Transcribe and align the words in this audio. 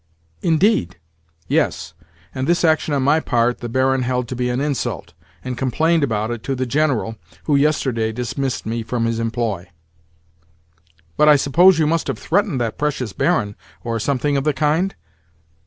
"Indeed?" 0.41 0.97
"Yes: 1.47 1.93
and 2.33 2.47
this 2.47 2.63
action 2.63 2.91
on 2.95 3.03
my 3.03 3.19
part 3.19 3.59
the 3.59 3.69
Baron 3.69 4.01
held 4.01 4.27
to 4.29 4.35
be 4.35 4.49
an 4.49 4.59
insult, 4.59 5.13
and 5.43 5.55
complained 5.55 6.03
about 6.03 6.31
it 6.31 6.41
to 6.41 6.55
the 6.55 6.65
General, 6.65 7.17
who 7.43 7.55
yesterday 7.55 8.11
dismissed 8.11 8.65
me 8.65 8.81
from 8.81 9.05
his 9.05 9.19
employ." 9.19 9.69
"But 11.17 11.29
I 11.29 11.35
suppose 11.35 11.77
you 11.77 11.85
must 11.85 12.07
have 12.07 12.17
threatened 12.17 12.59
that 12.59 12.79
precious 12.79 13.13
Baron, 13.13 13.55
or 13.83 13.99
something 13.99 14.37
of 14.37 14.43
the 14.43 14.53
kind? 14.53 14.95